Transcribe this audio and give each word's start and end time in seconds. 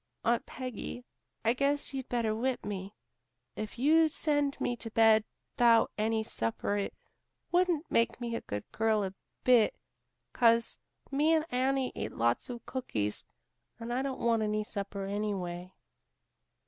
"Aunt 0.25 0.47
Peggy, 0.47 1.03
I 1.45 1.53
guess 1.53 1.93
you'd 1.93 2.09
better 2.09 2.33
whip 2.33 2.65
me. 2.65 2.95
If 3.55 3.77
you 3.77 4.07
send 4.07 4.59
me 4.59 4.75
to 4.77 4.89
bed 4.89 5.23
'thout 5.57 5.91
any 5.95 6.23
supper 6.23 6.75
it 6.75 6.95
wouldn't 7.51 7.85
make 7.91 8.19
me 8.19 8.33
a 8.33 8.41
good 8.41 8.63
girl 8.71 9.03
a 9.03 9.13
bit, 9.43 9.75
'cause 10.33 10.79
me 11.11 11.35
and 11.35 11.45
Annie 11.51 11.91
ate 11.93 12.13
lots 12.13 12.49
of 12.49 12.65
cookies 12.65 13.23
and 13.79 13.93
I 13.93 14.01
don't 14.01 14.19
want 14.21 14.41
any 14.41 14.63
supper, 14.63 15.05
anyway." 15.05 15.71